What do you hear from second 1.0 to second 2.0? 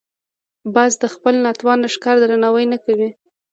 د خپل ناتوان